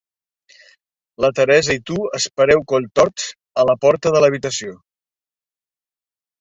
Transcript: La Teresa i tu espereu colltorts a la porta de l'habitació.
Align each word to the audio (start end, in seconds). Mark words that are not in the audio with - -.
La 1.25 1.29
Teresa 1.39 1.75
i 1.81 1.83
tu 1.91 1.99
espereu 2.21 2.65
colltorts 2.73 3.29
a 3.65 3.69
la 3.73 3.79
porta 3.87 4.17
de 4.19 4.25
l'habitació. 4.27 4.77